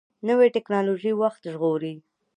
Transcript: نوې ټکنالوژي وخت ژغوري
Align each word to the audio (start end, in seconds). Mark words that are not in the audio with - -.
نوې 0.27 0.47
ټکنالوژي 0.55 1.11
وخت 1.21 1.41
ژغوري 1.53 1.93